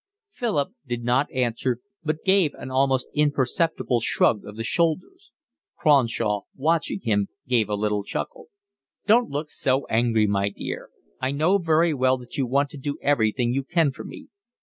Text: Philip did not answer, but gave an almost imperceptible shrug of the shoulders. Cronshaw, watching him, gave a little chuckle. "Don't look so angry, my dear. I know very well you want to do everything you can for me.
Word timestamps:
Philip 0.31 0.69
did 0.87 1.03
not 1.03 1.31
answer, 1.31 1.77
but 2.03 2.23
gave 2.25 2.55
an 2.55 2.71
almost 2.71 3.07
imperceptible 3.13 3.99
shrug 3.99 4.43
of 4.47 4.55
the 4.57 4.63
shoulders. 4.63 5.29
Cronshaw, 5.77 6.41
watching 6.55 7.01
him, 7.01 7.27
gave 7.47 7.69
a 7.69 7.75
little 7.75 8.03
chuckle. 8.03 8.47
"Don't 9.05 9.29
look 9.29 9.51
so 9.51 9.85
angry, 9.91 10.25
my 10.25 10.49
dear. 10.49 10.89
I 11.21 11.29
know 11.29 11.59
very 11.59 11.93
well 11.93 12.19
you 12.31 12.47
want 12.47 12.71
to 12.71 12.77
do 12.77 12.97
everything 13.03 13.53
you 13.53 13.63
can 13.63 13.91
for 13.91 14.03
me. 14.03 14.29